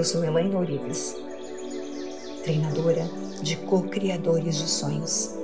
Eu 0.00 0.04
sou 0.04 0.24
Elaine 0.24 0.56
Ourives, 0.56 1.14
treinadora 2.42 3.06
de 3.42 3.54
co-criadores 3.54 4.54
de 4.54 4.66
sonhos. 4.66 5.34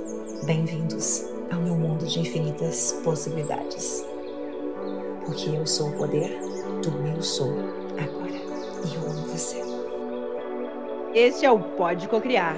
Bem-vindos 0.47 1.25
ao 1.51 1.61
meu 1.61 1.75
mundo 1.75 2.07
de 2.07 2.19
infinitas 2.21 2.91
possibilidades. 3.03 4.03
Porque 5.23 5.51
eu 5.51 5.67
sou 5.67 5.89
o 5.89 5.93
poder 5.95 6.39
do 6.81 7.07
eu 7.07 7.21
sou 7.21 7.51
agora 7.99 8.33
e 8.83 8.95
eu 8.95 9.07
amo 9.07 9.27
você. 9.27 9.61
Este 11.13 11.45
é 11.45 11.51
o 11.51 11.59
Pode 11.59 12.07
Cocriar. 12.07 12.57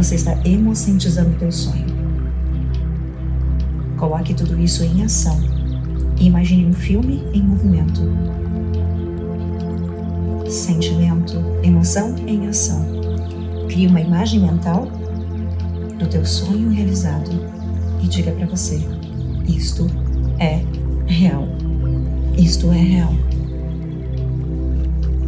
Você 0.00 0.14
está 0.14 0.34
emocentizando 0.46 1.28
o 1.28 1.34
teu 1.34 1.52
sonho. 1.52 1.84
Coloque 3.98 4.32
tudo 4.32 4.58
isso 4.58 4.82
em 4.82 5.04
ação 5.04 5.38
e 6.18 6.26
imagine 6.26 6.64
um 6.64 6.72
filme 6.72 7.22
em 7.34 7.42
movimento. 7.42 8.00
Sentimento, 10.48 11.34
emoção 11.62 12.16
em 12.26 12.48
ação. 12.48 12.82
Crie 13.68 13.88
uma 13.88 14.00
imagem 14.00 14.40
mental 14.40 14.86
do 15.98 16.06
teu 16.08 16.24
sonho 16.24 16.70
realizado 16.70 17.30
e 18.02 18.08
diga 18.08 18.32
para 18.32 18.46
você: 18.46 18.80
isto 19.46 19.86
é 20.38 20.62
real. 21.06 21.46
Isto 22.38 22.72
é 22.72 22.82
real. 22.82 23.12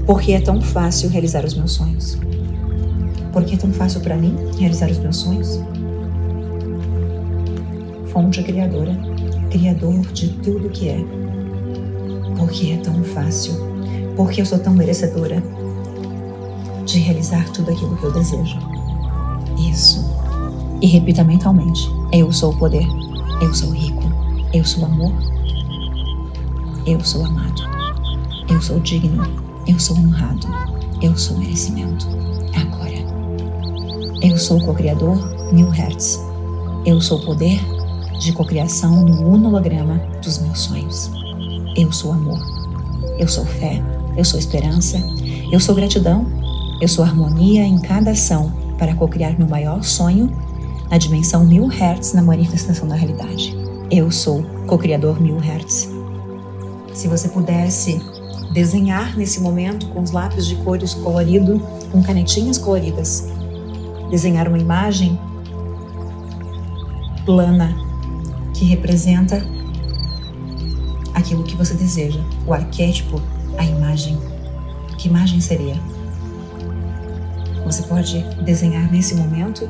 Porque 0.07 0.33
é 0.33 0.41
tão 0.41 0.63
fácil 0.63 1.11
realizar 1.11 1.45
os 1.45 1.53
meus 1.53 1.73
sonhos. 1.73 2.19
Porque 3.33 3.55
é 3.55 3.59
tão 3.59 3.73
fácil 3.73 4.01
para 4.01 4.17
mim 4.17 4.37
realizar 4.59 4.91
os 4.91 4.99
meus 4.99 5.17
sonhos? 5.17 5.61
Fonte 8.13 8.43
criadora, 8.43 8.95
criador 9.51 10.01
de 10.13 10.29
tudo 10.29 10.69
que 10.69 10.89
é. 10.89 11.05
Porque 12.37 12.73
é 12.73 12.77
tão 12.77 13.03
fácil, 13.03 13.55
porque 14.17 14.43
eu 14.43 14.47
sou 14.47 14.59
tão 14.59 14.75
merecedora 14.75 15.43
de 16.85 16.99
realizar 16.99 17.49
tudo 17.51 17.71
aquilo 17.71 17.97
que 17.97 18.05
eu 18.05 18.13
desejo. 18.13 18.59
Isso. 19.59 20.05
E 20.83 20.87
repita 20.87 21.25
mentalmente: 21.25 21.89
Eu 22.13 22.31
sou 22.33 22.53
o 22.53 22.59
poder, 22.59 22.87
eu 23.41 23.55
sou 23.55 23.71
rico, 23.71 24.03
eu 24.53 24.65
sou 24.65 24.85
amor, 24.85 25.13
eu 26.87 27.03
sou 27.03 27.25
amado, 27.25 27.63
eu 28.49 28.61
sou 28.61 28.79
digno, 28.81 29.23
eu 29.67 29.79
sou 29.79 29.97
honrado, 29.97 30.47
eu 31.01 31.17
sou 31.17 31.39
merecimento. 31.39 32.07
Eu 34.23 34.39
sou 34.39 34.57
o 34.57 34.65
co-criador 34.65 35.19
Mil 35.53 35.69
Hertz. 35.69 36.25
Eu 36.87 37.01
sou 37.01 37.19
o 37.19 37.25
poder 37.25 37.61
de 38.21 38.33
cocriação 38.33 39.05
no 39.05 39.29
unolograma 39.29 40.01
dos 40.23 40.39
meus 40.39 40.61
sonhos. 40.61 41.11
Eu 41.77 41.91
sou 41.91 42.13
amor. 42.13 42.39
Eu 43.19 43.27
sou 43.27 43.45
fé. 43.45 43.83
Eu 44.17 44.25
sou 44.25 44.39
esperança. 44.39 44.97
Eu 45.51 45.59
sou 45.59 45.75
gratidão. 45.75 46.25
Eu 46.81 46.87
sou 46.87 47.05
harmonia 47.05 47.65
em 47.65 47.81
cada 47.81 48.13
ação 48.13 48.53
para 48.79 48.95
cocriar 48.95 49.37
meu 49.37 49.49
maior 49.49 49.83
sonho 49.83 50.31
na 50.89 50.99
dimensão 50.99 51.45
mil 51.45 51.67
hertz 51.67 52.13
na 52.13 52.23
manifestação 52.23 52.87
da 52.87 52.95
realidade. 52.95 53.57
Eu 53.91 54.13
sou 54.13 54.45
co-criador 54.69 55.21
mil 55.21 55.39
hertz. 55.39 55.91
Se 56.95 57.09
você 57.09 57.29
pudesse 57.29 58.01
desenhar 58.53 59.17
nesse 59.17 59.41
momento 59.41 59.89
com 59.89 60.01
os 60.01 60.13
lápis 60.13 60.47
de 60.47 60.55
cores 60.57 60.95
colorido, 60.95 61.61
com 61.91 62.01
canetinhas 62.05 62.57
coloridas, 62.57 63.33
desenhar 64.13 64.47
uma 64.47 64.59
imagem 64.59 65.19
plana 67.25 67.75
que 68.53 68.67
representa 68.67 69.43
aquilo 71.15 71.43
que 71.45 71.57
você 71.57 71.73
deseja, 71.73 72.21
o 72.47 72.53
arquétipo, 72.53 73.23
a 73.57 73.65
imagem. 73.65 74.19
Que 74.99 75.09
imagem 75.09 75.41
seria? 75.41 75.81
Você 77.65 77.85
pode 77.85 78.23
desenhar 78.45 78.93
nesse 78.93 79.15
momento, 79.15 79.67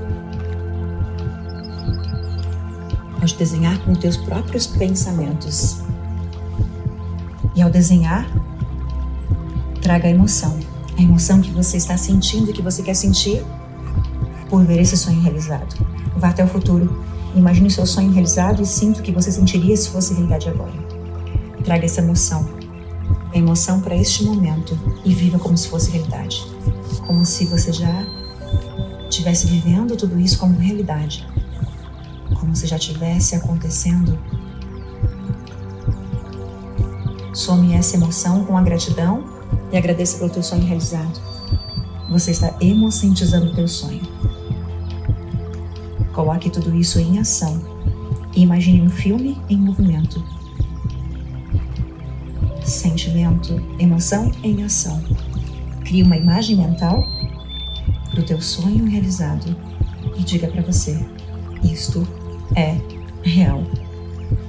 pode 3.21 3.37
desenhar 3.37 3.79
com 3.85 3.95
teus 3.95 4.17
próprios 4.17 4.67
pensamentos. 4.67 5.83
E 7.55 7.63
ao 7.63 7.71
desenhar, 7.71 8.27
traga 9.81 10.09
a 10.09 10.11
emoção, 10.11 10.59
a 10.99 11.01
emoção 11.01 11.41
que 11.41 11.53
você 11.53 11.77
está 11.77 11.97
sentindo 11.97 12.51
e 12.51 12.53
que 12.53 12.63
você 12.63 12.83
quer 12.83 12.95
sentir 12.95 13.45
por 14.53 14.67
ver 14.67 14.83
esse 14.83 14.99
sonho 14.99 15.19
realizado. 15.23 15.75
Vá 16.15 16.29
até 16.29 16.45
o 16.45 16.47
futuro, 16.47 17.03
imagine 17.35 17.69
o 17.69 17.71
seu 17.71 17.87
sonho 17.87 18.13
realizado 18.13 18.61
e 18.61 18.67
sinta 18.67 19.01
o 19.01 19.03
que 19.03 19.11
você 19.11 19.33
sentiria 19.33 19.75
se 19.75 19.89
fosse 19.89 20.13
realidade 20.13 20.47
agora. 20.47 20.75
Traga 21.65 21.87
essa 21.87 22.03
emoção, 22.03 22.47
a 23.33 23.39
emoção 23.39 23.81
para 23.81 23.97
este 23.97 24.23
momento 24.23 24.79
e 25.07 25.15
viva 25.15 25.39
como 25.39 25.57
se 25.57 25.69
fosse 25.69 25.91
realidade. 25.91 26.47
Como 27.07 27.25
se 27.25 27.47
você 27.47 27.73
já 27.73 28.07
estivesse 29.09 29.47
vivendo 29.47 29.97
tudo 29.97 30.21
isso 30.21 30.39
como 30.39 30.59
realidade. 30.59 31.27
Como 32.39 32.55
se 32.55 32.67
já 32.67 32.79
tivesse 32.79 33.35
acontecendo. 33.35 34.19
Some 37.33 37.73
essa 37.73 37.97
emoção 37.97 38.45
com 38.45 38.59
a 38.59 38.61
gratidão 38.61 39.25
e 39.73 39.79
agradeça 39.79 40.19
pelo 40.19 40.29
teu 40.29 40.43
sonho 40.43 40.67
realizado. 40.67 41.19
Você 42.11 42.33
está 42.33 42.55
emocentizando 42.61 43.47
o 43.47 43.55
teu 43.55 43.67
sonho. 43.67 44.02
Coloque 46.13 46.51
tudo 46.51 46.75
isso 46.75 46.99
em 46.99 47.19
ação 47.19 47.73
imagine 48.35 48.81
um 48.81 48.91
filme 48.91 49.39
em 49.49 49.57
movimento. 49.57 50.25
Sentimento, 52.65 53.61
emoção 53.79 54.31
em 54.43 54.65
ação. 54.65 55.03
Crie 55.85 56.03
uma 56.03 56.17
imagem 56.17 56.57
mental 56.57 57.07
do 58.15 58.23
teu 58.23 58.41
sonho 58.41 58.85
realizado 58.85 59.55
e 60.17 60.23
diga 60.23 60.49
para 60.49 60.63
você: 60.63 60.99
isto 61.63 62.07
é 62.55 62.77
real. 63.23 63.65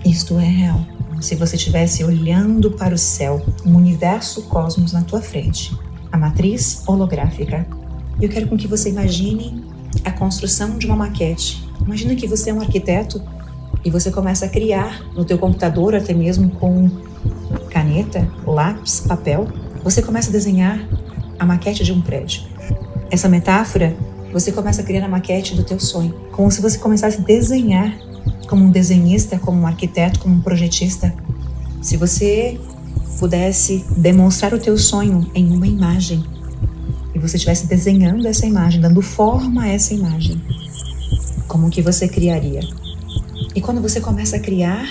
Isto 0.05 0.39
é 0.39 0.47
real. 0.47 0.85
Se 1.19 1.35
você 1.35 1.55
estivesse 1.55 2.03
olhando 2.03 2.71
para 2.71 2.93
o 2.93 2.97
céu, 2.97 3.43
um 3.65 3.75
universo 3.75 4.43
cosmos 4.43 4.91
na 4.91 5.01
tua 5.03 5.21
frente, 5.21 5.75
a 6.11 6.17
matriz 6.17 6.83
holográfica. 6.85 7.65
Eu 8.21 8.29
quero 8.29 8.47
com 8.47 8.57
que 8.57 8.67
você 8.67 8.89
imagine 8.89 9.63
a 10.03 10.11
construção 10.11 10.77
de 10.77 10.85
uma 10.85 10.95
maquete. 10.95 11.67
Imagina 11.81 12.15
que 12.15 12.27
você 12.27 12.49
é 12.49 12.53
um 12.53 12.61
arquiteto 12.61 13.21
e 13.83 13.89
você 13.89 14.11
começa 14.11 14.45
a 14.45 14.49
criar 14.49 15.01
no 15.13 15.25
teu 15.25 15.37
computador, 15.37 15.95
até 15.95 16.13
mesmo 16.13 16.49
com 16.51 16.89
caneta, 17.69 18.29
lápis, 18.45 19.01
papel, 19.01 19.47
você 19.83 20.01
começa 20.01 20.29
a 20.29 20.31
desenhar 20.31 20.79
a 21.37 21.45
maquete 21.45 21.83
de 21.83 21.91
um 21.91 22.01
prédio. 22.01 22.43
Essa 23.11 23.27
metáfora, 23.27 23.95
você 24.31 24.51
começa 24.51 24.81
a 24.81 24.85
criar 24.85 25.05
a 25.05 25.07
maquete 25.09 25.55
do 25.55 25.63
teu 25.63 25.79
sonho, 25.79 26.13
como 26.31 26.49
se 26.49 26.61
você 26.61 26.77
começasse 26.77 27.19
a 27.19 27.23
desenhar 27.23 27.95
como 28.47 28.65
um 28.65 28.71
desenhista, 28.71 29.37
como 29.37 29.61
um 29.61 29.67
arquiteto, 29.67 30.19
como 30.19 30.35
um 30.35 30.41
projetista. 30.41 31.13
Se 31.81 31.97
você 31.97 32.59
pudesse 33.19 33.85
demonstrar 33.97 34.53
o 34.53 34.59
teu 34.59 34.77
sonho 34.77 35.29
em 35.33 35.51
uma 35.51 35.67
imagem, 35.67 36.23
você 37.23 37.37
estivesse 37.37 37.67
desenhando 37.67 38.27
essa 38.27 38.45
imagem, 38.45 38.81
dando 38.81 39.01
forma 39.01 39.63
a 39.63 39.67
essa 39.69 39.93
imagem, 39.93 40.41
como 41.47 41.69
que 41.69 41.81
você 41.81 42.07
criaria? 42.07 42.59
E 43.55 43.61
quando 43.61 43.81
você 43.81 44.01
começa 44.01 44.35
a 44.35 44.39
criar, 44.39 44.85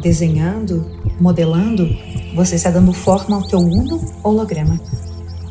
desenhando, 0.00 0.90
modelando, 1.20 1.88
você 2.34 2.56
está 2.56 2.70
dando 2.70 2.92
forma 2.92 3.36
ao 3.36 3.46
teu 3.46 3.60
uno 3.60 4.00
holograma. 4.24 4.80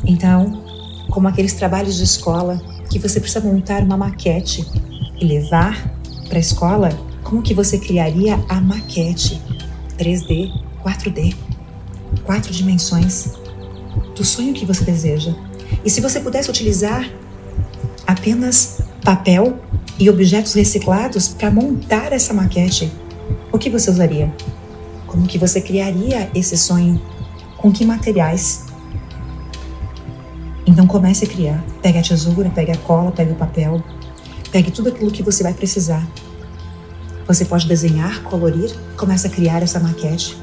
Então, 0.06 0.62
como 1.10 1.30
aqueles 1.30 1.54
trabalhos 1.54 1.96
de 1.96 2.04
escola 2.04 2.62
que 2.90 3.00
você 3.00 3.20
precisa 3.20 3.46
montar 3.46 3.82
uma 3.82 3.96
maquete 3.96 4.68
e 5.20 5.26
levar 5.26 5.98
para 6.28 6.38
a 6.38 6.42
escola, 6.42 6.90
como 7.24 7.42
que 7.42 7.54
você 7.54 7.78
criaria 7.78 8.36
a 8.50 8.60
maquete 8.60 9.42
3D, 9.98 10.52
4D, 10.84 11.34
quatro 12.26 12.52
dimensões 12.52 13.34
do 14.14 14.26
sonho 14.26 14.54
que 14.54 14.66
você 14.66 14.84
deseja? 14.84 15.34
E 15.86 15.90
se 15.90 16.02
você 16.02 16.20
pudesse 16.20 16.50
utilizar 16.50 17.08
apenas 18.08 18.82
papel 19.04 19.60
e 20.00 20.10
objetos 20.10 20.54
reciclados 20.56 21.28
para 21.28 21.52
montar 21.52 22.12
essa 22.12 22.34
maquete, 22.34 22.92
o 23.52 23.60
que 23.60 23.70
você 23.70 23.92
usaria? 23.92 24.34
Como 25.06 25.28
que 25.28 25.38
você 25.38 25.62
criaria 25.62 26.30
esse 26.34 26.58
sonho? 26.58 27.00
Com 27.56 27.72
que 27.72 27.86
materiais? 27.86 28.66
Então 30.66 30.88
comece 30.88 31.26
a 31.26 31.28
criar. 31.28 31.64
Pegue 31.84 32.00
a 32.00 32.02
tesoura, 32.02 32.50
pegue 32.50 32.72
a 32.72 32.78
cola, 32.78 33.12
pegue 33.12 33.34
o 33.34 33.36
papel, 33.36 33.82
pegue 34.52 34.72
tudo 34.72 34.90
aquilo 34.90 35.12
que 35.12 35.22
você 35.22 35.44
vai 35.44 35.54
precisar. 35.54 36.06
Você 37.28 37.46
pode 37.46 37.68
desenhar, 37.68 38.24
colorir, 38.24 38.76
comece 38.98 39.28
a 39.28 39.30
criar 39.30 39.62
essa 39.62 39.80
maquete 39.80 40.36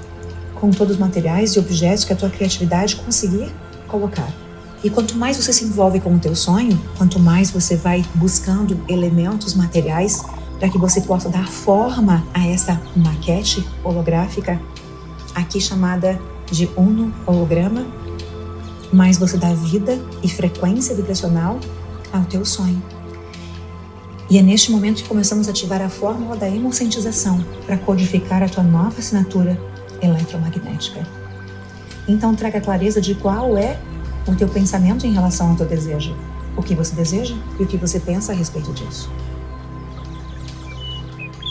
com 0.54 0.70
todos 0.70 0.94
os 0.94 1.00
materiais 1.00 1.54
e 1.54 1.58
objetos 1.58 2.04
que 2.04 2.12
a 2.12 2.16
tua 2.16 2.30
criatividade 2.30 2.94
conseguir 2.94 3.52
colocar. 3.88 4.41
E 4.84 4.90
quanto 4.90 5.16
mais 5.16 5.36
você 5.36 5.52
se 5.52 5.64
envolve 5.64 6.00
com 6.00 6.14
o 6.14 6.18
teu 6.18 6.34
sonho, 6.34 6.80
quanto 6.98 7.18
mais 7.20 7.50
você 7.50 7.76
vai 7.76 8.04
buscando 8.14 8.80
elementos 8.88 9.54
materiais 9.54 10.24
para 10.58 10.68
que 10.68 10.78
você 10.78 11.00
possa 11.00 11.28
dar 11.28 11.48
forma 11.48 12.26
a 12.34 12.46
essa 12.46 12.80
maquete 12.96 13.66
holográfica, 13.84 14.60
aqui 15.34 15.60
chamada 15.60 16.20
de 16.50 16.68
Uno 16.76 17.12
holograma, 17.26 17.86
mais 18.92 19.18
você 19.18 19.36
dá 19.36 19.52
vida 19.54 19.98
e 20.22 20.28
frequência 20.28 20.94
vibracional 20.94 21.58
ao 22.12 22.24
teu 22.24 22.44
sonho. 22.44 22.82
E 24.28 24.38
é 24.38 24.42
neste 24.42 24.70
momento 24.70 25.02
que 25.02 25.08
começamos 25.08 25.46
a 25.46 25.50
ativar 25.50 25.80
a 25.80 25.88
fórmula 25.88 26.36
da 26.36 26.48
emocentização 26.48 27.44
para 27.66 27.76
codificar 27.76 28.42
a 28.42 28.48
tua 28.48 28.62
nova 28.62 28.98
assinatura 28.98 29.60
eletromagnética. 30.00 31.06
Então 32.08 32.34
traga 32.34 32.60
clareza 32.60 33.00
de 33.00 33.14
qual 33.14 33.56
é 33.56 33.78
o 34.26 34.34
teu 34.34 34.48
pensamento 34.48 35.06
em 35.06 35.12
relação 35.12 35.50
ao 35.50 35.56
teu 35.56 35.66
desejo, 35.66 36.16
o 36.56 36.62
que 36.62 36.74
você 36.74 36.94
deseja 36.94 37.34
e 37.58 37.62
o 37.62 37.66
que 37.66 37.76
você 37.76 37.98
pensa 37.98 38.32
a 38.32 38.34
respeito 38.34 38.72
disso. 38.72 39.10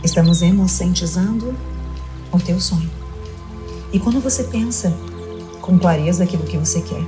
Estamos 0.04 0.42
emocentizando 0.42 1.56
o 2.32 2.40
teu 2.40 2.60
sonho. 2.60 2.90
E 3.94 4.00
quando 4.00 4.20
você 4.20 4.44
pensa 4.46 4.94
com 5.62 5.78
clareza 5.78 6.24
aquilo 6.24 6.44
que 6.44 6.58
você 6.58 6.82
quer, 6.82 7.04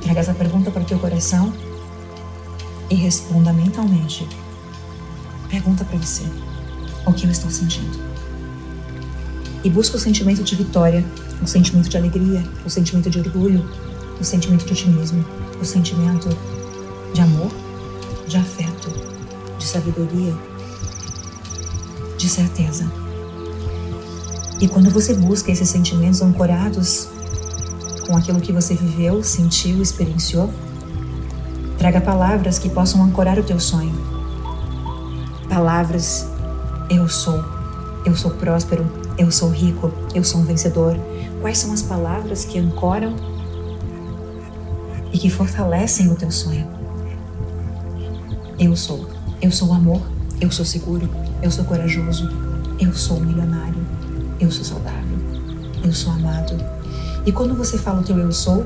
traga 0.00 0.20
essa 0.20 0.34
pergunta 0.34 0.70
para 0.70 0.82
o 0.82 0.84
teu 0.84 0.98
coração 0.98 1.52
e 2.88 2.94
responda 2.94 3.52
mentalmente. 3.52 4.26
Pergunta 5.48 5.84
para 5.84 5.98
você: 5.98 6.24
o 7.04 7.12
que 7.12 7.26
eu 7.26 7.30
estou 7.30 7.50
sentindo? 7.50 8.12
e 9.64 9.70
busca 9.70 9.96
o 9.96 10.00
sentimento 10.00 10.42
de 10.42 10.56
vitória, 10.56 11.04
o 11.42 11.46
sentimento 11.46 11.88
de 11.88 11.96
alegria, 11.96 12.42
o 12.64 12.70
sentimento 12.70 13.10
de 13.10 13.18
orgulho, 13.18 13.68
o 14.20 14.24
sentimento 14.24 14.64
de 14.64 14.72
otimismo, 14.72 15.24
o 15.60 15.64
sentimento 15.64 16.28
de 17.12 17.20
amor, 17.20 17.50
de 18.26 18.36
afeto, 18.36 18.90
de 19.58 19.64
sabedoria, 19.64 20.34
de 22.16 22.28
certeza. 22.28 22.90
E 24.60 24.68
quando 24.68 24.90
você 24.90 25.12
busca 25.12 25.50
esses 25.50 25.68
sentimentos 25.68 26.22
ancorados 26.22 27.08
com 28.06 28.16
aquilo 28.16 28.40
que 28.40 28.52
você 28.52 28.74
viveu, 28.74 29.22
sentiu, 29.22 29.82
experienciou, 29.82 30.52
traga 31.76 32.00
palavras 32.00 32.58
que 32.60 32.68
possam 32.68 33.02
ancorar 33.02 33.38
o 33.38 33.42
teu 33.42 33.58
sonho. 33.58 33.92
Palavras 35.48 36.26
eu 36.88 37.08
sou, 37.08 37.44
eu 38.04 38.14
sou 38.14 38.30
próspero, 38.30 38.86
eu 39.18 39.30
sou 39.30 39.48
rico, 39.48 39.92
eu 40.14 40.22
sou 40.22 40.40
um 40.40 40.44
vencedor. 40.44 40.96
Quais 41.42 41.58
são 41.58 41.72
as 41.72 41.82
palavras 41.82 42.44
que 42.44 42.56
ancoram 42.56 43.16
e 45.12 45.18
que 45.18 45.28
fortalecem 45.28 46.08
o 46.08 46.14
teu 46.14 46.30
sonho? 46.30 46.68
Eu 48.60 48.76
sou. 48.76 49.08
Eu 49.42 49.50
sou 49.50 49.72
amor. 49.72 50.00
Eu 50.40 50.52
sou 50.52 50.64
seguro. 50.64 51.10
Eu 51.42 51.50
sou 51.50 51.64
corajoso. 51.64 52.30
Eu 52.78 52.94
sou 52.94 53.18
milionário. 53.18 53.84
Eu 54.38 54.52
sou 54.52 54.64
saudável. 54.64 55.18
Eu 55.82 55.92
sou 55.92 56.12
amado. 56.12 56.56
E 57.26 57.32
quando 57.32 57.56
você 57.56 57.76
fala 57.76 58.02
o 58.02 58.04
teu 58.04 58.18
eu 58.18 58.30
sou, 58.30 58.64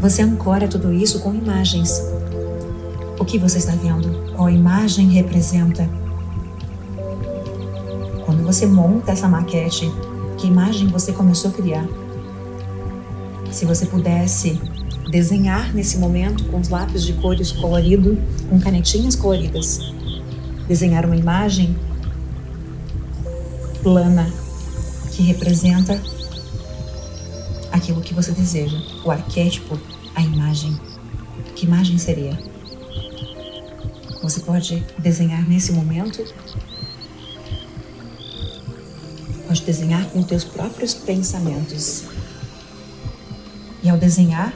você 0.00 0.22
ancora 0.22 0.66
tudo 0.66 0.90
isso 0.90 1.20
com 1.20 1.34
imagens. 1.34 2.02
O 3.18 3.26
que 3.26 3.38
você 3.38 3.58
está 3.58 3.72
vendo? 3.72 4.32
Qual 4.34 4.48
imagem 4.48 5.10
representa? 5.10 5.86
Quando 8.24 8.42
você 8.42 8.66
monta 8.66 9.12
essa 9.12 9.28
maquete, 9.28 9.92
que 10.40 10.46
imagem 10.46 10.88
você 10.88 11.12
começou 11.12 11.50
a 11.50 11.54
criar? 11.54 11.86
Se 13.52 13.66
você 13.66 13.84
pudesse 13.84 14.58
desenhar 15.10 15.74
nesse 15.74 15.98
momento 15.98 16.44
com 16.44 16.58
os 16.58 16.70
lápis 16.70 17.04
de 17.04 17.12
cores 17.12 17.52
colorido, 17.52 18.16
com 18.48 18.58
canetinhas 18.58 19.14
coloridas, 19.14 19.80
desenhar 20.66 21.04
uma 21.04 21.16
imagem 21.16 21.76
plana 23.82 24.32
que 25.12 25.22
representa 25.22 26.00
aquilo 27.70 28.00
que 28.00 28.14
você 28.14 28.32
deseja, 28.32 28.78
o 29.04 29.10
arquétipo, 29.10 29.78
a 30.14 30.22
imagem. 30.22 30.74
Que 31.54 31.66
imagem 31.66 31.98
seria? 31.98 32.38
Você 34.22 34.40
pode 34.40 34.82
desenhar 34.98 35.46
nesse 35.46 35.72
momento 35.72 36.24
Pode 39.50 39.62
desenhar 39.62 40.08
com 40.10 40.22
teus 40.22 40.44
próprios 40.44 40.94
pensamentos. 40.94 42.04
E 43.82 43.90
ao 43.90 43.98
desenhar, 43.98 44.54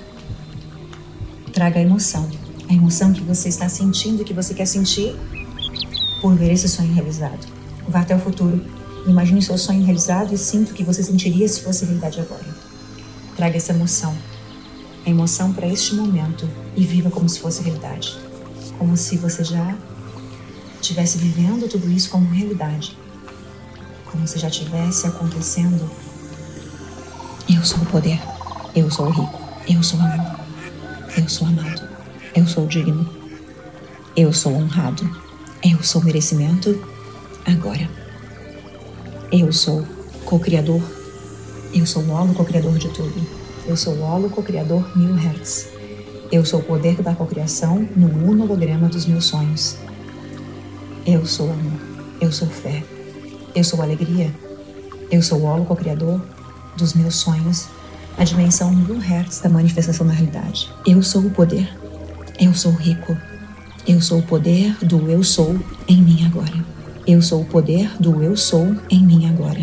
traga 1.52 1.80
a 1.80 1.82
emoção. 1.82 2.30
A 2.68 2.72
emoção 2.72 3.12
que 3.12 3.20
você 3.20 3.48
está 3.48 3.68
sentindo 3.68 4.22
e 4.22 4.24
que 4.24 4.32
você 4.32 4.54
quer 4.54 4.66
sentir 4.66 5.16
por 6.20 6.36
ver 6.36 6.52
esse 6.52 6.68
sonho 6.68 6.92
realizado. 6.92 7.44
Vá 7.88 8.02
até 8.02 8.14
o 8.14 8.20
futuro. 8.20 8.64
Imagine 9.04 9.42
seu 9.42 9.58
sonho 9.58 9.82
realizado 9.82 10.32
e 10.32 10.38
sinta 10.38 10.70
o 10.70 10.74
que 10.74 10.84
você 10.84 11.02
sentiria 11.02 11.48
se 11.48 11.62
fosse 11.62 11.84
realidade 11.84 12.20
agora. 12.20 12.46
Traga 13.34 13.56
essa 13.56 13.72
emoção. 13.72 14.16
A 15.04 15.10
emoção 15.10 15.52
para 15.52 15.66
este 15.66 15.92
momento 15.96 16.48
e 16.76 16.84
viva 16.84 17.10
como 17.10 17.28
se 17.28 17.40
fosse 17.40 17.64
realidade. 17.64 18.16
Como 18.78 18.96
se 18.96 19.16
você 19.16 19.42
já 19.42 19.76
estivesse 20.80 21.18
vivendo 21.18 21.68
tudo 21.68 21.90
isso 21.90 22.08
como 22.10 22.30
realidade 22.30 22.96
como 24.14 24.28
se 24.28 24.38
já 24.38 24.48
tivesse 24.48 25.08
acontecendo. 25.08 25.90
Eu 27.52 27.64
sou 27.64 27.80
o 27.80 27.86
poder, 27.86 28.20
eu 28.74 28.88
sou 28.88 29.06
o 29.06 29.10
rico, 29.10 29.40
eu 29.68 29.82
sou 29.82 29.98
amor, 29.98 30.38
eu 31.18 31.28
sou 31.28 31.48
amado, 31.48 31.82
eu 32.32 32.46
sou 32.46 32.64
digno, 32.68 33.10
eu 34.16 34.32
sou 34.32 34.54
honrado, 34.54 35.04
eu 35.64 35.82
sou 35.82 36.02
merecimento 36.04 36.80
agora. 37.44 37.90
Eu 39.32 39.52
sou 39.52 39.84
co-criador, 40.24 40.80
eu 41.74 41.84
sou 41.84 42.02
o 42.04 42.10
holo 42.12 42.34
co-criador 42.34 42.78
de 42.78 42.88
tudo, 42.90 43.20
eu 43.66 43.76
sou 43.76 43.94
o 43.94 44.02
holo 44.02 44.30
co-criador 44.30 44.96
mil 44.96 45.14
hertz. 45.14 45.66
Eu 46.30 46.44
sou 46.44 46.60
o 46.60 46.64
poder 46.64 47.02
da 47.02 47.14
cocriação 47.14 47.88
no 47.96 48.30
holograma 48.30 48.88
dos 48.88 49.06
meus 49.06 49.24
sonhos. 49.24 49.76
Eu 51.04 51.26
sou 51.26 51.52
amor, 51.52 51.80
eu 52.20 52.32
sou 52.32 52.48
fé, 52.48 52.82
eu 53.54 53.62
sou 53.62 53.80
alegria. 53.80 54.34
Eu 55.10 55.22
sou 55.22 55.40
o 55.40 55.44
holo 55.44 55.64
co-criador 55.64 56.20
dos 56.76 56.92
meus 56.94 57.14
sonhos, 57.14 57.68
a 58.18 58.24
dimensão 58.24 58.74
mil 58.74 58.98
hertz 58.98 59.40
da 59.40 59.48
manifestação 59.48 60.06
da 60.06 60.12
realidade. 60.12 60.70
Eu 60.86 61.02
sou 61.02 61.22
o 61.22 61.30
poder. 61.30 61.68
Eu 62.40 62.52
sou 62.52 62.72
rico. 62.72 63.16
Eu 63.86 64.00
sou 64.00 64.18
o 64.18 64.22
poder 64.22 64.76
do 64.84 65.08
eu 65.08 65.22
sou 65.22 65.56
em 65.86 66.02
mim 66.02 66.26
agora. 66.26 66.64
Eu 67.06 67.22
sou 67.22 67.42
o 67.42 67.44
poder 67.44 67.90
do 68.00 68.22
eu 68.22 68.36
sou 68.36 68.74
em 68.90 69.04
mim 69.04 69.28
agora. 69.28 69.60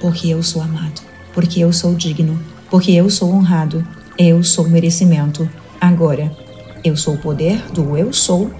Porque 0.00 0.28
eu 0.28 0.42
sou 0.42 0.62
amado. 0.62 1.02
Porque 1.34 1.60
eu 1.60 1.72
sou 1.72 1.94
digno. 1.94 2.38
Porque 2.70 2.92
eu 2.92 3.10
sou 3.10 3.30
honrado. 3.30 3.86
Eu 4.16 4.42
sou 4.42 4.68
merecimento 4.68 5.48
agora. 5.80 6.30
Eu 6.82 6.96
sou 6.96 7.14
o 7.14 7.18
poder 7.18 7.58
do 7.72 7.96
eu 7.96 8.12
sou 8.12 8.50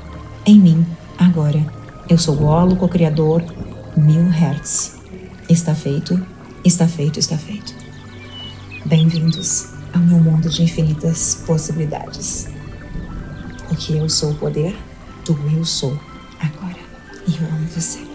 em 0.44 0.58
mim 0.58 0.84
agora. 1.16 1.64
Eu 2.08 2.18
sou 2.18 2.36
o 2.36 2.44
holo 2.44 2.76
co-criador 2.76 3.42
mil 3.96 4.28
hertz. 4.28 4.96
Está 5.48 5.74
feito, 5.74 6.20
está 6.64 6.86
feito, 6.88 7.18
está 7.18 7.38
feito. 7.38 7.74
Bem-vindos 8.84 9.68
ao 9.92 10.00
meu 10.00 10.18
mundo 10.18 10.48
de 10.48 10.62
infinitas 10.62 11.42
possibilidades. 11.46 12.48
Porque 13.68 13.92
eu 13.94 14.08
sou 14.08 14.32
o 14.32 14.34
poder 14.34 14.76
do 15.24 15.38
eu 15.56 15.64
sou 15.64 15.98
agora. 16.40 16.78
E 17.26 17.36
eu 17.36 17.48
amo 17.48 17.66
você. 17.68 18.13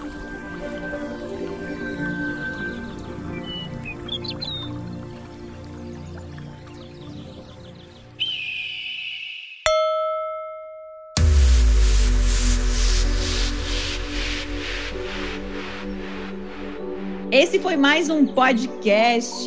Esse 17.50 17.58
foi 17.58 17.75
mais 17.75 18.12
um 18.12 18.27
podcast 18.27 19.44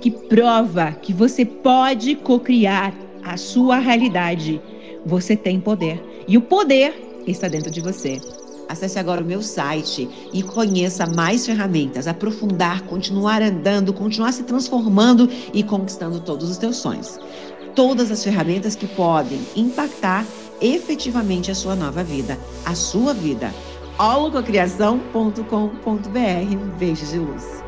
que 0.00 0.10
prova 0.30 0.92
que 0.92 1.12
você 1.12 1.44
pode 1.44 2.14
cocriar 2.14 2.94
a 3.22 3.36
sua 3.36 3.76
realidade. 3.76 4.58
Você 5.04 5.36
tem 5.36 5.60
poder 5.60 6.02
e 6.26 6.38
o 6.38 6.40
poder 6.40 7.22
está 7.26 7.46
dentro 7.46 7.70
de 7.70 7.82
você. 7.82 8.18
Acesse 8.66 8.98
agora 8.98 9.22
o 9.22 9.26
meu 9.26 9.42
site 9.42 10.08
e 10.32 10.42
conheça 10.42 11.04
mais 11.04 11.44
ferramentas, 11.44 12.08
aprofundar, 12.08 12.80
continuar 12.86 13.42
andando, 13.42 13.92
continuar 13.92 14.32
se 14.32 14.44
transformando 14.44 15.28
e 15.52 15.62
conquistando 15.62 16.20
todos 16.20 16.48
os 16.48 16.56
teus 16.56 16.78
sonhos. 16.78 17.20
Todas 17.74 18.10
as 18.10 18.24
ferramentas 18.24 18.74
que 18.74 18.86
podem 18.86 19.38
impactar 19.54 20.24
efetivamente 20.62 21.50
a 21.50 21.54
sua 21.54 21.76
nova 21.76 22.02
vida, 22.02 22.38
a 22.64 22.74
sua 22.74 23.12
vida 23.12 23.52
holococriação.com.br. 23.98 26.78
Beijos 26.78 27.10
de 27.10 27.18
luz. 27.18 27.67